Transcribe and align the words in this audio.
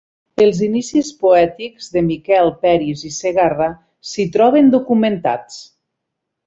Els 0.43 0.61
inicis 0.67 1.11
poètics 1.25 1.91
de 1.97 2.03
Miquel 2.07 2.51
Peris 2.65 3.05
i 3.11 3.15
Segarra 3.19 3.71
s’hi 4.13 4.29
troben 4.39 4.77
documentats. 4.79 5.65